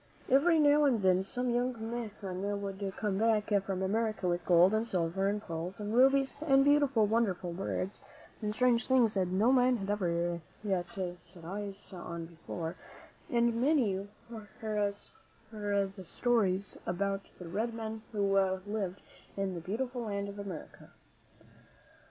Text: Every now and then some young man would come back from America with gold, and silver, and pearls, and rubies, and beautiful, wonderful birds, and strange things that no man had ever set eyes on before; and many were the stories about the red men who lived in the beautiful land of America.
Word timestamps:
Every 0.29 0.57
now 0.57 0.83
and 0.85 1.03
then 1.03 1.23
some 1.23 1.51
young 1.51 1.73
man 1.73 2.09
would 2.59 2.93
come 2.97 3.19
back 3.19 3.49
from 3.63 3.83
America 3.83 4.27
with 4.27 4.43
gold, 4.47 4.73
and 4.73 4.87
silver, 4.87 5.27
and 5.27 5.39
pearls, 5.39 5.79
and 5.79 5.93
rubies, 5.93 6.33
and 6.41 6.65
beautiful, 6.65 7.05
wonderful 7.05 7.53
birds, 7.53 8.01
and 8.41 8.55
strange 8.55 8.87
things 8.87 9.13
that 9.13 9.27
no 9.27 9.51
man 9.51 9.77
had 9.77 9.91
ever 9.91 10.41
set 10.43 11.43
eyes 11.45 11.93
on 11.93 12.25
before; 12.25 12.77
and 13.29 13.61
many 13.61 14.09
were 14.27 14.41
the 15.51 16.05
stories 16.07 16.77
about 16.87 17.21
the 17.37 17.47
red 17.47 17.71
men 17.75 18.01
who 18.11 18.39
lived 18.65 19.03
in 19.37 19.53
the 19.53 19.61
beautiful 19.61 20.05
land 20.05 20.27
of 20.27 20.39
America. 20.39 20.89